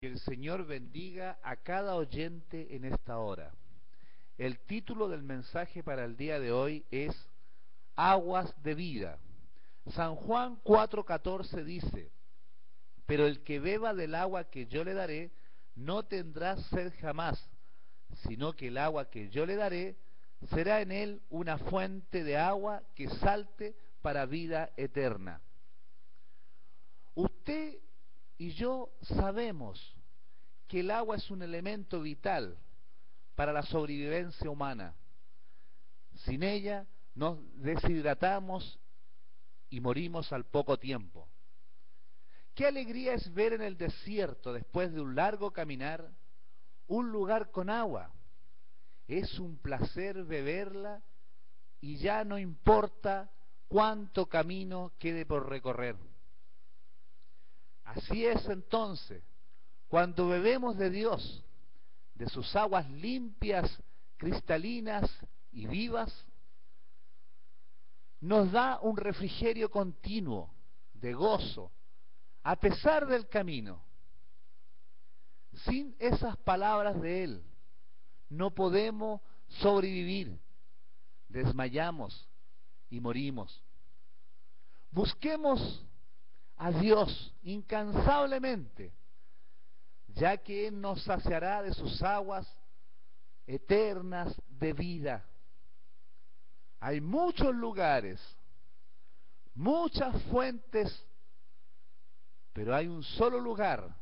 Que 0.00 0.06
el 0.06 0.18
Señor 0.20 0.64
bendiga 0.64 1.38
a 1.42 1.56
cada 1.56 1.94
oyente 1.94 2.74
en 2.74 2.86
esta 2.86 3.18
hora. 3.18 3.52
El 4.38 4.58
título 4.60 5.10
del 5.10 5.22
mensaje 5.22 5.82
para 5.82 6.06
el 6.06 6.16
día 6.16 6.40
de 6.40 6.52
hoy 6.52 6.86
es 6.90 7.14
Aguas 7.96 8.50
de 8.62 8.74
vida. 8.74 9.18
San 9.88 10.16
Juan 10.16 10.58
4:14 10.64 11.64
dice, 11.64 12.10
pero 13.04 13.26
el 13.26 13.42
que 13.42 13.60
beba 13.60 13.92
del 13.92 14.14
agua 14.14 14.44
que 14.44 14.64
yo 14.68 14.84
le 14.84 14.94
daré 14.94 15.32
no 15.74 16.02
tendrá 16.02 16.56
sed 16.56 16.94
jamás, 17.02 17.50
sino 18.26 18.54
que 18.54 18.68
el 18.68 18.78
agua 18.78 19.10
que 19.10 19.28
yo 19.28 19.44
le 19.44 19.56
daré 19.56 19.98
será 20.48 20.80
en 20.80 20.92
él 20.92 21.20
una 21.28 21.58
fuente 21.58 22.24
de 22.24 22.38
agua 22.38 22.82
que 22.94 23.06
salte 23.06 23.76
para 24.00 24.24
vida 24.24 24.70
eterna. 24.78 25.42
Usted 27.14 27.76
y 28.40 28.52
yo 28.52 28.90
sabemos 29.02 29.94
que 30.66 30.80
el 30.80 30.90
agua 30.90 31.16
es 31.16 31.30
un 31.30 31.42
elemento 31.42 32.00
vital 32.00 32.56
para 33.34 33.52
la 33.52 33.62
sobrevivencia 33.62 34.48
humana. 34.48 34.94
Sin 36.24 36.42
ella 36.42 36.86
nos 37.14 37.38
deshidratamos 37.56 38.80
y 39.68 39.80
morimos 39.80 40.32
al 40.32 40.46
poco 40.46 40.78
tiempo. 40.78 41.28
Qué 42.54 42.66
alegría 42.66 43.12
es 43.12 43.30
ver 43.34 43.52
en 43.52 43.60
el 43.60 43.76
desierto, 43.76 44.54
después 44.54 44.90
de 44.90 45.02
un 45.02 45.14
largo 45.14 45.50
caminar, 45.50 46.10
un 46.86 47.12
lugar 47.12 47.50
con 47.50 47.68
agua. 47.68 48.10
Es 49.06 49.38
un 49.38 49.58
placer 49.58 50.24
beberla 50.24 51.02
y 51.82 51.98
ya 51.98 52.24
no 52.24 52.38
importa 52.38 53.30
cuánto 53.68 54.30
camino 54.30 54.92
quede 54.98 55.26
por 55.26 55.46
recorrer. 55.46 55.96
Así 57.94 58.24
es 58.24 58.46
entonces, 58.46 59.20
cuando 59.88 60.28
bebemos 60.28 60.76
de 60.78 60.90
Dios, 60.90 61.44
de 62.14 62.28
sus 62.28 62.54
aguas 62.54 62.88
limpias, 62.88 63.68
cristalinas 64.16 65.10
y 65.50 65.66
vivas, 65.66 66.24
nos 68.20 68.52
da 68.52 68.78
un 68.80 68.96
refrigerio 68.96 69.70
continuo 69.70 70.54
de 70.94 71.14
gozo, 71.14 71.72
a 72.44 72.54
pesar 72.54 73.06
del 73.06 73.26
camino. 73.26 73.82
Sin 75.64 75.96
esas 75.98 76.36
palabras 76.36 77.00
de 77.00 77.24
Él, 77.24 77.42
no 78.28 78.52
podemos 78.52 79.20
sobrevivir, 79.48 80.38
desmayamos 81.28 82.28
y 82.88 83.00
morimos. 83.00 83.64
Busquemos 84.92 85.84
a 86.60 86.70
Dios 86.72 87.34
incansablemente, 87.42 88.92
ya 90.08 90.36
que 90.36 90.68
Él 90.68 90.78
nos 90.78 91.02
saciará 91.04 91.62
de 91.62 91.72
sus 91.72 92.02
aguas 92.02 92.46
eternas 93.46 94.38
de 94.46 94.74
vida. 94.74 95.24
Hay 96.78 97.00
muchos 97.00 97.54
lugares, 97.54 98.20
muchas 99.54 100.22
fuentes, 100.24 101.06
pero 102.52 102.76
hay 102.76 102.88
un 102.88 103.02
solo 103.04 103.40
lugar 103.40 103.96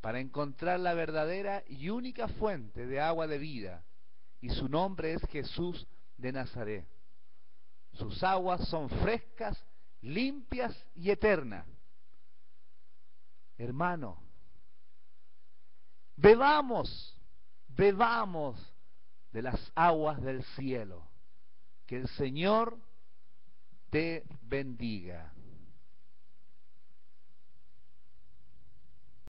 para 0.00 0.18
encontrar 0.18 0.80
la 0.80 0.94
verdadera 0.94 1.62
y 1.68 1.90
única 1.90 2.26
fuente 2.26 2.88
de 2.88 3.00
agua 3.00 3.28
de 3.28 3.38
vida, 3.38 3.84
y 4.40 4.50
su 4.50 4.68
nombre 4.68 5.12
es 5.12 5.22
Jesús 5.28 5.86
de 6.16 6.32
Nazaret. 6.32 6.88
Sus 7.92 8.20
aguas 8.24 8.66
son 8.68 8.90
frescas 8.90 9.56
limpias 10.02 10.76
y 10.94 11.10
eternas. 11.10 11.66
Hermano, 13.58 14.22
bebamos, 16.16 17.18
bebamos 17.68 18.74
de 19.32 19.42
las 19.42 19.72
aguas 19.74 20.20
del 20.22 20.44
cielo. 20.56 21.06
Que 21.86 21.96
el 21.96 22.08
Señor 22.08 22.78
te 23.90 24.24
bendiga. 24.42 25.32